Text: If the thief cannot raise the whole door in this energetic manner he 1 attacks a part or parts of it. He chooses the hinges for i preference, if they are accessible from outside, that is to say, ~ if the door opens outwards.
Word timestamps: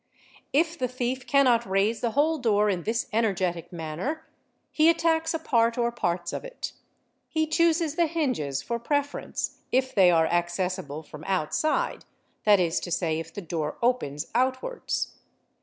If 0.51 0.79
the 0.79 0.87
thief 0.87 1.27
cannot 1.27 1.63
raise 1.69 2.01
the 2.01 2.13
whole 2.17 2.39
door 2.39 2.71
in 2.71 2.81
this 2.85 3.07
energetic 3.13 3.71
manner 3.71 4.25
he 4.71 4.87
1 4.87 4.95
attacks 4.95 5.35
a 5.35 5.37
part 5.37 5.77
or 5.77 5.91
parts 5.91 6.33
of 6.33 6.43
it. 6.43 6.73
He 7.29 7.45
chooses 7.45 7.93
the 7.97 8.07
hinges 8.07 8.63
for 8.63 8.77
i 8.77 8.79
preference, 8.79 9.59
if 9.71 9.93
they 9.93 10.09
are 10.09 10.25
accessible 10.25 11.03
from 11.03 11.23
outside, 11.27 12.05
that 12.45 12.59
is 12.59 12.79
to 12.79 12.89
say, 12.89 13.19
~ 13.19 13.19
if 13.19 13.31
the 13.31 13.43
door 13.43 13.77
opens 13.83 14.31
outwards. 14.33 15.19